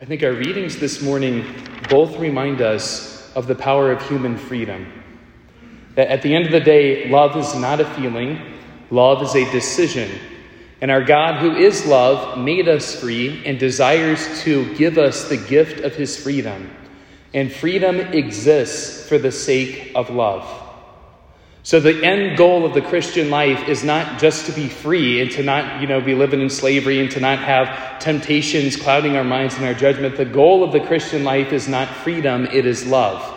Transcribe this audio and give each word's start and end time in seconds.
I 0.00 0.06
think 0.06 0.24
our 0.24 0.32
readings 0.32 0.76
this 0.78 1.00
morning 1.00 1.44
both 1.88 2.18
remind 2.18 2.60
us 2.60 3.32
of 3.36 3.46
the 3.46 3.54
power 3.54 3.92
of 3.92 4.02
human 4.08 4.36
freedom. 4.36 4.92
That 5.94 6.08
at 6.08 6.20
the 6.20 6.34
end 6.34 6.46
of 6.46 6.50
the 6.50 6.58
day, 6.58 7.08
love 7.08 7.36
is 7.36 7.54
not 7.54 7.78
a 7.78 7.84
feeling, 7.84 8.40
love 8.90 9.22
is 9.22 9.36
a 9.36 9.48
decision. 9.52 10.10
And 10.80 10.90
our 10.90 11.04
God, 11.04 11.40
who 11.40 11.54
is 11.54 11.86
love, 11.86 12.36
made 12.38 12.68
us 12.68 13.00
free 13.00 13.46
and 13.46 13.56
desires 13.56 14.42
to 14.42 14.74
give 14.74 14.98
us 14.98 15.28
the 15.28 15.36
gift 15.36 15.84
of 15.84 15.94
his 15.94 16.20
freedom. 16.20 16.76
And 17.32 17.52
freedom 17.52 18.00
exists 18.00 19.08
for 19.08 19.16
the 19.16 19.30
sake 19.30 19.92
of 19.94 20.10
love. 20.10 20.63
So 21.64 21.80
the 21.80 22.04
end 22.04 22.36
goal 22.36 22.66
of 22.66 22.74
the 22.74 22.82
Christian 22.82 23.30
life 23.30 23.70
is 23.70 23.82
not 23.82 24.20
just 24.20 24.44
to 24.46 24.52
be 24.52 24.68
free 24.68 25.22
and 25.22 25.30
to 25.30 25.42
not, 25.42 25.80
you 25.80 25.86
know, 25.86 25.98
be 25.98 26.14
living 26.14 26.42
in 26.42 26.50
slavery 26.50 27.00
and 27.00 27.10
to 27.12 27.20
not 27.20 27.38
have 27.38 27.98
temptations 28.00 28.76
clouding 28.76 29.16
our 29.16 29.24
minds 29.24 29.56
and 29.56 29.64
our 29.64 29.72
judgment. 29.72 30.18
The 30.18 30.26
goal 30.26 30.62
of 30.62 30.72
the 30.72 30.80
Christian 30.80 31.24
life 31.24 31.54
is 31.54 31.66
not 31.66 31.88
freedom, 31.88 32.44
it 32.52 32.66
is 32.66 32.86
love. 32.86 33.30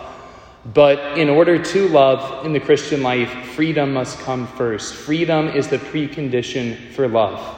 But 0.74 1.16
in 1.16 1.30
order 1.30 1.58
to 1.58 1.88
love 1.88 2.44
in 2.44 2.52
the 2.52 2.60
Christian 2.60 3.02
life, 3.02 3.30
freedom 3.54 3.94
must 3.94 4.18
come 4.18 4.46
first. 4.46 4.94
Freedom 4.94 5.48
is 5.48 5.68
the 5.68 5.78
precondition 5.78 6.92
for 6.92 7.08
love. 7.08 7.56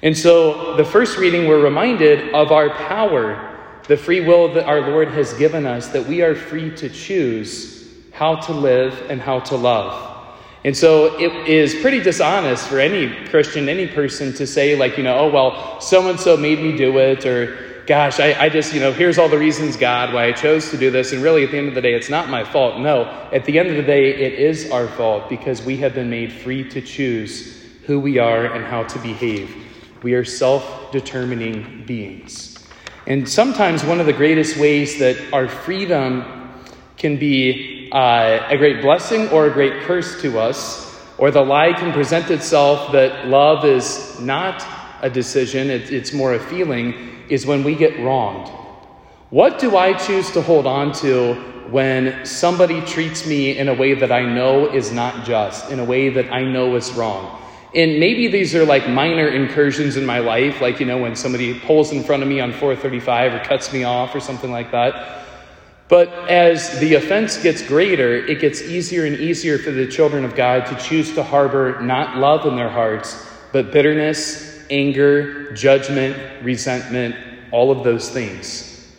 And 0.00 0.16
so 0.16 0.76
the 0.76 0.84
first 0.86 1.18
reading, 1.18 1.46
we're 1.46 1.62
reminded 1.62 2.32
of 2.32 2.52
our 2.52 2.70
power, 2.70 3.82
the 3.86 3.98
free 3.98 4.22
will 4.22 4.54
that 4.54 4.64
our 4.64 4.80
Lord 4.80 5.08
has 5.08 5.34
given 5.34 5.66
us, 5.66 5.88
that 5.88 6.06
we 6.06 6.22
are 6.22 6.34
free 6.34 6.74
to 6.76 6.88
choose 6.88 7.83
how 8.14 8.36
to 8.36 8.52
live 8.52 9.10
and 9.10 9.20
how 9.20 9.40
to 9.40 9.56
love. 9.56 10.12
And 10.64 10.74
so 10.74 11.18
it 11.18 11.48
is 11.48 11.74
pretty 11.74 12.00
dishonest 12.00 12.68
for 12.68 12.80
any 12.80 13.12
Christian, 13.26 13.68
any 13.68 13.86
person 13.86 14.32
to 14.34 14.46
say, 14.46 14.76
like, 14.76 14.96
you 14.96 15.02
know, 15.02 15.18
oh, 15.18 15.30
well, 15.30 15.80
so 15.80 16.08
and 16.08 16.18
so 16.18 16.38
made 16.38 16.60
me 16.60 16.74
do 16.74 16.96
it, 16.98 17.26
or 17.26 17.82
gosh, 17.86 18.18
I, 18.20 18.44
I 18.44 18.48
just, 18.48 18.72
you 18.72 18.80
know, 18.80 18.92
here's 18.92 19.18
all 19.18 19.28
the 19.28 19.38
reasons, 19.38 19.76
God, 19.76 20.14
why 20.14 20.26
I 20.26 20.32
chose 20.32 20.70
to 20.70 20.78
do 20.78 20.90
this. 20.90 21.12
And 21.12 21.22
really, 21.22 21.44
at 21.44 21.50
the 21.50 21.58
end 21.58 21.68
of 21.68 21.74
the 21.74 21.82
day, 21.82 21.92
it's 21.92 22.08
not 22.08 22.30
my 22.30 22.44
fault. 22.44 22.80
No, 22.80 23.04
at 23.32 23.44
the 23.44 23.58
end 23.58 23.68
of 23.68 23.76
the 23.76 23.82
day, 23.82 24.14
it 24.14 24.34
is 24.34 24.70
our 24.70 24.88
fault 24.88 25.28
because 25.28 25.60
we 25.60 25.76
have 25.78 25.94
been 25.94 26.08
made 26.08 26.32
free 26.32 26.66
to 26.70 26.80
choose 26.80 27.62
who 27.84 28.00
we 28.00 28.18
are 28.18 28.46
and 28.46 28.64
how 28.64 28.84
to 28.84 28.98
behave. 29.00 29.54
We 30.02 30.14
are 30.14 30.24
self 30.24 30.92
determining 30.92 31.84
beings. 31.84 32.64
And 33.06 33.28
sometimes 33.28 33.84
one 33.84 34.00
of 34.00 34.06
the 34.06 34.14
greatest 34.14 34.56
ways 34.56 34.98
that 35.00 35.32
our 35.34 35.46
freedom 35.46 36.24
can 36.96 37.18
be 37.18 37.73
uh, 37.94 38.44
a 38.50 38.56
great 38.56 38.82
blessing 38.82 39.28
or 39.28 39.46
a 39.46 39.50
great 39.50 39.82
curse 39.84 40.20
to 40.20 40.38
us, 40.38 41.00
or 41.16 41.30
the 41.30 41.40
lie 41.40 41.72
can 41.72 41.92
present 41.92 42.28
itself 42.30 42.90
that 42.90 43.28
love 43.28 43.64
is 43.64 44.18
not 44.20 44.66
a 45.00 45.08
decision, 45.08 45.70
it, 45.70 45.92
it's 45.92 46.12
more 46.12 46.34
a 46.34 46.40
feeling, 46.40 47.22
is 47.28 47.46
when 47.46 47.62
we 47.62 47.76
get 47.76 47.96
wronged. 48.00 48.48
What 49.30 49.60
do 49.60 49.76
I 49.76 49.92
choose 49.92 50.30
to 50.32 50.42
hold 50.42 50.66
on 50.66 50.92
to 50.94 51.34
when 51.70 52.26
somebody 52.26 52.80
treats 52.80 53.26
me 53.26 53.56
in 53.56 53.68
a 53.68 53.74
way 53.74 53.94
that 53.94 54.10
I 54.10 54.24
know 54.24 54.72
is 54.72 54.90
not 54.90 55.24
just, 55.24 55.70
in 55.70 55.78
a 55.78 55.84
way 55.84 56.08
that 56.08 56.32
I 56.32 56.42
know 56.42 56.74
is 56.74 56.92
wrong? 56.94 57.40
And 57.76 58.00
maybe 58.00 58.26
these 58.28 58.54
are 58.56 58.64
like 58.64 58.88
minor 58.88 59.28
incursions 59.28 59.96
in 59.96 60.04
my 60.04 60.18
life, 60.18 60.60
like, 60.60 60.80
you 60.80 60.86
know, 60.86 60.98
when 60.98 61.14
somebody 61.14 61.58
pulls 61.60 61.92
in 61.92 62.02
front 62.02 62.24
of 62.24 62.28
me 62.28 62.40
on 62.40 62.50
435 62.52 63.34
or 63.34 63.38
cuts 63.40 63.72
me 63.72 63.84
off 63.84 64.14
or 64.14 64.20
something 64.20 64.50
like 64.50 64.72
that. 64.72 65.23
But 65.94 66.28
as 66.28 66.80
the 66.80 66.94
offense 66.94 67.40
gets 67.40 67.62
greater, 67.62 68.16
it 68.16 68.40
gets 68.40 68.60
easier 68.62 69.04
and 69.04 69.14
easier 69.14 69.58
for 69.58 69.70
the 69.70 69.86
children 69.86 70.24
of 70.24 70.34
God 70.34 70.66
to 70.66 70.74
choose 70.74 71.14
to 71.14 71.22
harbor 71.22 71.80
not 71.82 72.16
love 72.16 72.46
in 72.46 72.56
their 72.56 72.68
hearts, 72.68 73.24
but 73.52 73.70
bitterness, 73.70 74.66
anger, 74.70 75.52
judgment, 75.52 76.42
resentment, 76.42 77.14
all 77.52 77.70
of 77.70 77.84
those 77.84 78.10
things. 78.10 78.92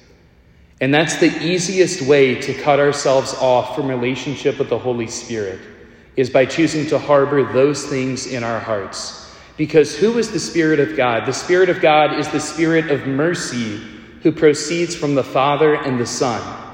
And 0.80 0.94
that's 0.94 1.18
the 1.18 1.38
easiest 1.44 2.02
way 2.04 2.40
to 2.40 2.54
cut 2.54 2.80
ourselves 2.80 3.34
off 3.42 3.76
from 3.76 3.90
relationship 3.90 4.58
with 4.58 4.70
the 4.70 4.80
Holy 4.80 5.08
Spirit 5.08 5.60
is 6.16 6.30
by 6.30 6.46
choosing 6.46 6.88
to 6.88 6.98
harbor 6.98 7.44
those 7.52 7.86
things 7.86 8.26
in 8.26 8.42
our 8.42 8.62
hearts. 8.62 9.36
Because 9.58 9.98
who 9.98 10.18
is 10.18 10.32
the 10.32 10.40
Spirit 10.40 10.80
of 10.80 10.96
God? 10.96 11.26
The 11.26 11.34
Spirit 11.34 11.68
of 11.68 11.82
God 11.82 12.18
is 12.18 12.30
the 12.30 12.40
Spirit 12.40 12.90
of 12.90 13.06
mercy 13.06 13.82
who 14.24 14.32
proceeds 14.32 14.96
from 14.96 15.14
the 15.14 15.26
Father 15.26 15.76
and 15.76 16.00
the 16.00 16.06
Son. 16.06 16.65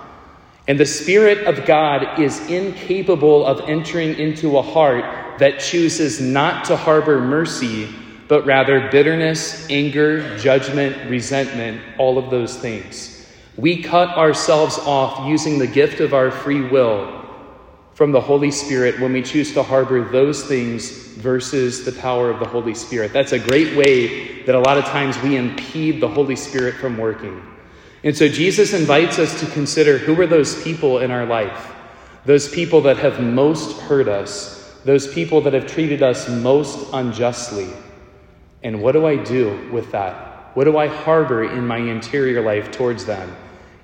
And 0.68 0.80
the 0.80 0.86
Spirit 0.86 1.48
of 1.48 1.66
God 1.66 2.20
is 2.20 2.40
incapable 2.48 3.46
of 3.46 3.68
entering 3.70 4.16
into 4.18 4.58
a 4.58 4.62
heart 4.62 5.40
that 5.40 5.60
chooses 5.60 6.22
not 6.22 6.66
to 6.66 6.78
harbor 6.78 7.20
mercy, 7.20 7.90
but 8.28 8.46
rather 8.46 8.90
bitterness, 8.92 9.68
anger, 9.70 10.38
judgment, 10.38 11.10
resentment, 11.10 11.82
all 11.98 12.18
of 12.18 12.30
those 12.30 12.56
things. 12.56 13.28
We 13.58 13.82
cut 13.82 14.10
ourselves 14.10 14.78
off 14.80 15.28
using 15.28 15.60
the 15.60 15.68
gift 15.68 16.00
of 16.00 16.14
our 16.14 16.32
free 16.32 16.62
will 16.70 17.22
from 17.94 18.12
the 18.12 18.22
Holy 18.22 18.52
Spirit 18.52 19.00
when 19.00 19.14
we 19.14 19.22
choose 19.22 19.54
to 19.54 19.64
harbor 19.64 20.10
those 20.10 20.44
things 20.46 20.90
versus 21.18 21.84
the 21.84 21.92
power 21.92 22.30
of 22.30 22.40
the 22.40 22.48
Holy 22.48 22.74
Spirit. 22.74 23.12
That's 23.14 23.34
a 23.34 23.40
great 23.40 23.76
way 23.76 24.44
that 24.44 24.56
a 24.56 24.60
lot 24.60 24.78
of 24.78 24.86
times 24.86 25.22
we 25.22 25.36
impede 25.36 26.02
the 26.02 26.08
Holy 26.08 26.36
Spirit 26.36 26.76
from 26.76 26.98
working. 26.98 27.46
And 28.04 28.18
so 28.18 28.28
Jesus 28.28 28.74
invites 28.74 29.20
us 29.20 29.40
to 29.40 29.46
consider 29.48 29.98
who 29.98 30.20
are 30.20 30.28
those 30.28 30.62
people 30.64 31.00
in 31.00 31.12
our 31.12 31.26
life, 31.26 31.72
those 32.26 32.50
people 32.50 32.82
that 32.82 32.98
have 32.98 33.22
most 33.22 33.80
hurt 33.82 34.08
us, 34.08 34.76
those 34.86 35.12
people 35.14 35.42
that 35.42 35.54
have 35.54 35.68
treated 35.68 36.02
us 36.02 36.28
most 36.28 36.90
unjustly. 36.94 37.70
And 38.64 38.82
what 38.82 38.94
do 38.94 39.06
I 39.06 39.18
do 39.18 39.70
with 39.72 39.92
that? 39.92 40.56
What 40.56 40.66
do 40.66 40.78
I 40.78 40.88
harbor 40.88 41.44
in 41.44 41.66
my 41.66 41.78
interior 41.78 42.42
life 42.42 42.72
towards 42.72 43.06
them? 43.06 43.36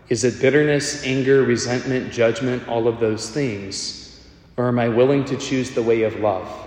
Is 0.09 0.23
it 0.23 0.41
bitterness, 0.41 1.03
anger, 1.05 1.43
resentment, 1.43 2.11
judgment, 2.11 2.67
all 2.67 2.87
of 2.87 2.99
those 2.99 3.29
things? 3.29 4.25
Or 4.57 4.67
am 4.67 4.79
I 4.79 4.89
willing 4.89 5.25
to 5.25 5.37
choose 5.37 5.71
the 5.71 5.83
way 5.83 6.03
of 6.03 6.19
love? 6.19 6.66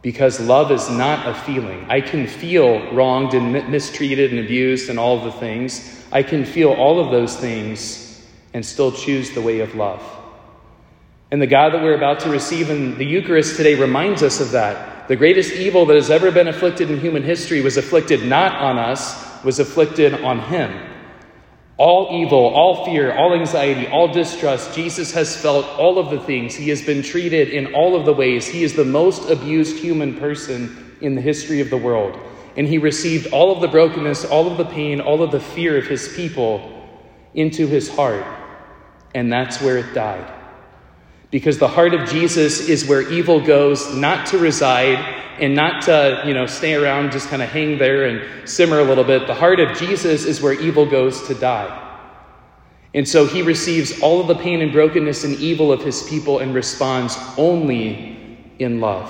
Because 0.00 0.40
love 0.40 0.70
is 0.70 0.88
not 0.88 1.26
a 1.26 1.34
feeling. 1.34 1.84
I 1.88 2.00
can 2.00 2.26
feel 2.26 2.92
wronged 2.92 3.34
and 3.34 3.52
mistreated 3.70 4.30
and 4.30 4.40
abused 4.40 4.90
and 4.90 4.98
all 4.98 5.24
the 5.24 5.32
things. 5.32 6.04
I 6.12 6.22
can 6.22 6.44
feel 6.44 6.72
all 6.72 7.00
of 7.00 7.10
those 7.10 7.36
things 7.36 8.26
and 8.54 8.64
still 8.64 8.92
choose 8.92 9.32
the 9.32 9.42
way 9.42 9.60
of 9.60 9.74
love. 9.74 10.02
And 11.30 11.42
the 11.42 11.46
God 11.46 11.74
that 11.74 11.82
we're 11.82 11.96
about 11.96 12.20
to 12.20 12.30
receive 12.30 12.70
in 12.70 12.96
the 12.96 13.04
Eucharist 13.04 13.56
today 13.56 13.74
reminds 13.74 14.22
us 14.22 14.40
of 14.40 14.52
that. 14.52 15.08
The 15.08 15.16
greatest 15.16 15.52
evil 15.52 15.84
that 15.86 15.96
has 15.96 16.10
ever 16.10 16.30
been 16.30 16.48
afflicted 16.48 16.90
in 16.90 17.00
human 17.00 17.22
history 17.22 17.60
was 17.60 17.76
afflicted 17.76 18.24
not 18.24 18.54
on 18.54 18.78
us, 18.78 19.42
was 19.44 19.58
afflicted 19.58 20.14
on 20.24 20.38
Him. 20.38 20.87
All 21.78 22.22
evil, 22.22 22.38
all 22.38 22.84
fear, 22.84 23.16
all 23.16 23.34
anxiety, 23.34 23.86
all 23.86 24.08
distrust, 24.12 24.74
Jesus 24.74 25.12
has 25.12 25.40
felt 25.40 25.64
all 25.78 25.98
of 25.98 26.10
the 26.10 26.20
things. 26.20 26.54
He 26.54 26.68
has 26.68 26.82
been 26.82 27.02
treated 27.02 27.48
in 27.48 27.72
all 27.72 27.96
of 27.96 28.04
the 28.04 28.12
ways. 28.12 28.46
He 28.46 28.64
is 28.64 28.74
the 28.74 28.84
most 28.84 29.30
abused 29.30 29.78
human 29.78 30.18
person 30.18 30.96
in 31.00 31.14
the 31.14 31.20
history 31.20 31.60
of 31.60 31.70
the 31.70 31.76
world 31.76 32.18
and 32.58 32.66
he 32.66 32.76
received 32.76 33.32
all 33.32 33.52
of 33.52 33.60
the 33.60 33.68
brokenness, 33.68 34.24
all 34.24 34.50
of 34.50 34.58
the 34.58 34.64
pain, 34.64 35.00
all 35.00 35.22
of 35.22 35.30
the 35.30 35.38
fear 35.38 35.78
of 35.78 35.86
his 35.86 36.08
people 36.08 36.60
into 37.32 37.68
his 37.68 37.88
heart. 37.88 38.26
And 39.14 39.32
that's 39.32 39.62
where 39.62 39.78
it 39.78 39.94
died. 39.94 40.28
Because 41.30 41.58
the 41.58 41.68
heart 41.68 41.94
of 41.94 42.08
Jesus 42.08 42.68
is 42.68 42.86
where 42.86 43.02
evil 43.02 43.40
goes, 43.40 43.94
not 43.94 44.26
to 44.28 44.38
reside 44.38 44.98
and 45.40 45.54
not 45.54 45.82
to, 45.82 46.22
you 46.26 46.34
know, 46.34 46.46
stay 46.46 46.74
around, 46.74 47.12
just 47.12 47.28
kind 47.28 47.42
of 47.42 47.48
hang 47.48 47.78
there 47.78 48.06
and 48.06 48.48
simmer 48.48 48.80
a 48.80 48.84
little 48.84 49.04
bit. 49.04 49.26
The 49.26 49.34
heart 49.34 49.60
of 49.60 49.76
Jesus 49.76 50.24
is 50.24 50.40
where 50.40 50.54
evil 50.54 50.86
goes 50.86 51.26
to 51.28 51.34
die. 51.34 51.84
And 52.94 53.06
so 53.06 53.26
he 53.26 53.42
receives 53.42 54.00
all 54.00 54.20
of 54.20 54.26
the 54.26 54.34
pain 54.34 54.62
and 54.62 54.72
brokenness 54.72 55.24
and 55.24 55.36
evil 55.36 55.70
of 55.72 55.82
his 55.82 56.02
people 56.08 56.38
and 56.38 56.54
responds 56.54 57.16
only 57.36 58.38
in 58.58 58.80
love. 58.80 59.08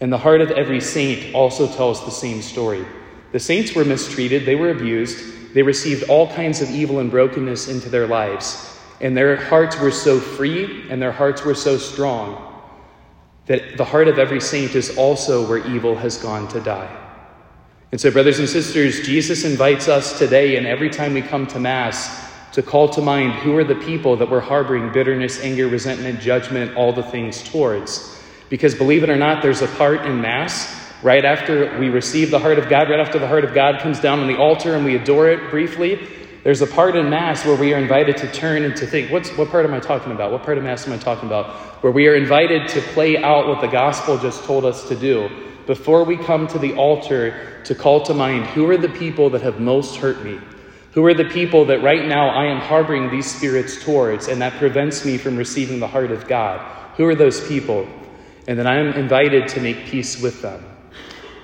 And 0.00 0.12
the 0.12 0.18
heart 0.18 0.40
of 0.40 0.50
every 0.50 0.80
saint 0.80 1.34
also 1.34 1.66
tells 1.66 2.04
the 2.04 2.10
same 2.10 2.42
story. 2.42 2.84
The 3.32 3.40
saints 3.40 3.74
were 3.74 3.84
mistreated, 3.84 4.44
they 4.44 4.56
were 4.56 4.70
abused, 4.70 5.54
they 5.54 5.62
received 5.62 6.08
all 6.08 6.32
kinds 6.32 6.60
of 6.60 6.70
evil 6.70 6.98
and 6.98 7.10
brokenness 7.10 7.68
into 7.68 7.88
their 7.88 8.06
lives. 8.06 8.78
And 9.00 9.16
their 9.16 9.36
hearts 9.36 9.78
were 9.78 9.90
so 9.90 10.20
free 10.20 10.88
and 10.90 11.00
their 11.00 11.12
hearts 11.12 11.44
were 11.44 11.54
so 11.54 11.78
strong 11.78 12.46
that 13.46 13.76
the 13.76 13.84
heart 13.84 14.08
of 14.08 14.18
every 14.18 14.40
saint 14.40 14.74
is 14.74 14.96
also 14.96 15.48
where 15.48 15.66
evil 15.66 15.96
has 15.96 16.18
gone 16.18 16.46
to 16.48 16.60
die. 16.60 16.96
And 17.92 18.00
so, 18.00 18.10
brothers 18.10 18.38
and 18.38 18.48
sisters, 18.48 19.00
Jesus 19.00 19.44
invites 19.44 19.88
us 19.88 20.18
today 20.18 20.56
and 20.56 20.66
every 20.66 20.90
time 20.90 21.14
we 21.14 21.22
come 21.22 21.46
to 21.48 21.58
Mass 21.58 22.30
to 22.52 22.62
call 22.62 22.88
to 22.90 23.00
mind 23.00 23.32
who 23.32 23.56
are 23.56 23.64
the 23.64 23.74
people 23.76 24.16
that 24.16 24.30
we're 24.30 24.40
harboring 24.40 24.92
bitterness, 24.92 25.40
anger, 25.40 25.68
resentment, 25.68 26.20
judgment, 26.20 26.76
all 26.76 26.92
the 26.92 27.02
things 27.02 27.42
towards. 27.42 28.20
Because 28.48 28.74
believe 28.74 29.02
it 29.02 29.10
or 29.10 29.16
not, 29.16 29.42
there's 29.42 29.62
a 29.62 29.68
part 29.68 30.04
in 30.06 30.20
Mass 30.20 30.76
right 31.02 31.24
after 31.24 31.78
we 31.78 31.88
receive 31.88 32.30
the 32.30 32.38
heart 32.38 32.58
of 32.58 32.68
God, 32.68 32.90
right 32.90 33.00
after 33.00 33.18
the 33.18 33.26
heart 33.26 33.44
of 33.44 33.54
God 33.54 33.80
comes 33.80 34.00
down 34.00 34.20
on 34.20 34.26
the 34.26 34.36
altar 34.36 34.74
and 34.74 34.84
we 34.84 34.96
adore 34.96 35.28
it 35.28 35.50
briefly. 35.50 35.98
There's 36.42 36.62
a 36.62 36.66
part 36.66 36.96
in 36.96 37.10
Mass 37.10 37.44
where 37.44 37.56
we 37.56 37.74
are 37.74 37.78
invited 37.78 38.16
to 38.18 38.32
turn 38.32 38.62
and 38.62 38.74
to 38.76 38.86
think, 38.86 39.10
what's, 39.10 39.28
what 39.36 39.50
part 39.50 39.66
am 39.66 39.74
I 39.74 39.80
talking 39.80 40.12
about? 40.12 40.32
What 40.32 40.42
part 40.42 40.56
of 40.56 40.64
Mass 40.64 40.86
am 40.86 40.92
I 40.94 40.96
talking 40.96 41.28
about? 41.28 41.50
Where 41.82 41.92
we 41.92 42.08
are 42.08 42.14
invited 42.14 42.66
to 42.68 42.80
play 42.80 43.22
out 43.22 43.46
what 43.46 43.60
the 43.60 43.68
gospel 43.68 44.16
just 44.16 44.44
told 44.44 44.64
us 44.64 44.88
to 44.88 44.96
do 44.96 45.28
before 45.66 46.02
we 46.04 46.16
come 46.16 46.46
to 46.48 46.58
the 46.58 46.74
altar 46.74 47.62
to 47.64 47.74
call 47.74 48.02
to 48.02 48.14
mind 48.14 48.46
who 48.46 48.68
are 48.68 48.76
the 48.76 48.88
people 48.88 49.30
that 49.30 49.42
have 49.42 49.60
most 49.60 49.96
hurt 49.96 50.24
me, 50.24 50.40
Who 50.94 51.04
are 51.04 51.14
the 51.14 51.26
people 51.26 51.66
that 51.66 51.82
right 51.82 52.06
now 52.06 52.30
I 52.30 52.46
am 52.46 52.60
harboring 52.60 53.10
these 53.10 53.30
spirits 53.30 53.84
towards 53.84 54.26
and 54.26 54.42
that 54.42 54.54
prevents 54.54 55.04
me 55.04 55.18
from 55.18 55.36
receiving 55.36 55.78
the 55.78 55.86
heart 55.86 56.10
of 56.10 56.26
God? 56.26 56.58
Who 56.96 57.04
are 57.06 57.14
those 57.14 57.46
people? 57.46 57.86
And 58.48 58.58
then 58.58 58.66
I 58.66 58.80
am 58.80 58.94
invited 58.94 59.46
to 59.48 59.60
make 59.60 59.86
peace 59.86 60.20
with 60.20 60.42
them. 60.42 60.64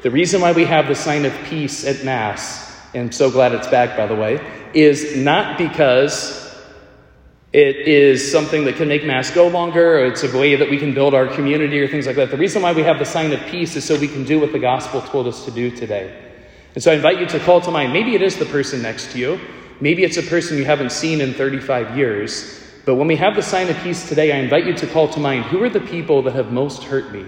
The 0.03 0.11
reason 0.11 0.41
why 0.41 0.51
we 0.51 0.65
have 0.65 0.89
the 0.89 0.97
sign 0.97 1.25
of 1.25 1.33
peace 1.45 1.87
at 1.87 2.05
Mass, 2.05 2.66
and 2.97 3.15
so 3.15 3.31
glad 3.31 3.53
it's 3.53 3.69
back, 3.69 3.95
by 3.95 4.07
the 4.07 4.15
way, 4.15 4.41
is 4.73 5.17
not 5.17 5.59
because 5.59 6.43
it 7.53 7.77
is 7.77 8.33
something 8.33 8.65
that 8.65 8.77
can 8.77 8.89
make 8.89 9.05
Mass 9.05 9.31
go 9.31 9.49
longer, 9.49 9.99
or 9.99 10.07
it's 10.07 10.23
a 10.25 10.39
way 10.39 10.57
that 10.57 10.71
we 10.71 10.79
can 10.79 10.95
build 10.95 11.13
our 11.13 11.27
community 11.27 11.79
or 11.79 11.89
things 11.89 12.07
like 12.07 12.17
that. 12.17 12.31
The 12.31 12.39
reason 12.39 12.63
why 12.63 12.73
we 12.73 12.83
have 12.83 12.99
the 12.99 13.05
sign 13.05 13.33
of 13.33 13.41
peace 13.47 13.77
is 13.77 13.85
so 13.85 13.99
we 13.99 14.09
can 14.09 14.25
do 14.25 14.41
what 14.41 14.51
the 14.51 14.59
gospel 14.59 15.03
told 15.03 15.27
us 15.27 15.45
to 15.45 15.51
do 15.51 15.71
today. 15.71 16.23
And 16.75 16.83
so 16.83 16.91
I 16.91 16.95
invite 16.95 17.21
you 17.21 17.27
to 17.27 17.39
call 17.41 17.61
to 17.61 17.71
mind 17.71 17.93
maybe 17.93 18.15
it 18.15 18.23
is 18.23 18.37
the 18.37 18.47
person 18.47 18.81
next 18.81 19.13
to 19.13 19.19
you, 19.19 19.41
maybe 19.81 20.03
it's 20.03 20.17
a 20.17 20.23
person 20.23 20.57
you 20.57 20.65
haven't 20.65 20.91
seen 20.91 21.21
in 21.21 21.35
35 21.35 21.99
years. 21.99 22.63
But 22.87 22.95
when 22.95 23.09
we 23.09 23.17
have 23.17 23.37
the 23.37 23.43
sign 23.43 23.69
of 23.69 23.77
peace 23.79 24.09
today, 24.09 24.33
I 24.33 24.39
invite 24.39 24.65
you 24.65 24.73
to 24.75 24.87
call 24.87 25.09
to 25.09 25.21
mind 25.21 25.45
who 25.45 25.63
are 25.63 25.71
the 25.71 25.81
people 25.81 26.23
that 26.23 26.35
have 26.35 26.51
most 26.51 26.85
hurt 26.85 27.13
me, 27.13 27.27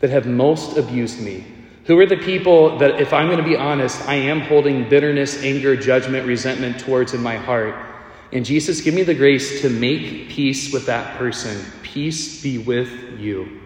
that 0.00 0.10
have 0.10 0.26
most 0.26 0.76
abused 0.76 1.20
me? 1.20 1.51
Who 1.84 1.98
are 1.98 2.06
the 2.06 2.16
people 2.16 2.78
that, 2.78 3.00
if 3.00 3.12
I'm 3.12 3.26
going 3.26 3.38
to 3.38 3.44
be 3.44 3.56
honest, 3.56 4.08
I 4.08 4.14
am 4.14 4.40
holding 4.40 4.88
bitterness, 4.88 5.42
anger, 5.42 5.74
judgment, 5.74 6.26
resentment 6.26 6.78
towards 6.78 7.12
in 7.12 7.20
my 7.20 7.36
heart? 7.36 7.74
And 8.32 8.44
Jesus, 8.44 8.80
give 8.80 8.94
me 8.94 9.02
the 9.02 9.14
grace 9.14 9.60
to 9.62 9.68
make 9.68 10.28
peace 10.28 10.72
with 10.72 10.86
that 10.86 11.18
person. 11.18 11.64
Peace 11.82 12.42
be 12.42 12.58
with 12.58 13.18
you. 13.18 13.60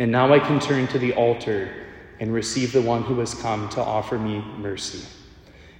And 0.00 0.10
now 0.10 0.32
I 0.32 0.40
can 0.40 0.58
turn 0.58 0.88
to 0.88 0.98
the 0.98 1.14
altar 1.14 1.72
and 2.20 2.32
receive 2.32 2.72
the 2.72 2.82
one 2.82 3.02
who 3.02 3.18
has 3.20 3.34
come 3.34 3.68
to 3.70 3.80
offer 3.80 4.18
me 4.18 4.40
mercy. 4.58 5.06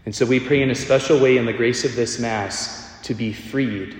And 0.06 0.14
so 0.14 0.24
we 0.24 0.40
pray 0.40 0.62
in 0.62 0.70
a 0.70 0.74
special 0.74 1.20
way 1.20 1.36
in 1.36 1.44
the 1.44 1.52
grace 1.52 1.84
of 1.84 1.96
this 1.96 2.18
Mass 2.18 3.00
to 3.02 3.14
be 3.14 3.32
freed 3.32 3.96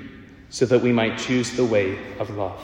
so 0.49 0.65
that 0.67 0.81
we 0.81 0.93
might 0.93 1.19
choose 1.19 1.51
the 1.51 1.65
way 1.65 1.99
of 2.19 2.31
love. 2.31 2.63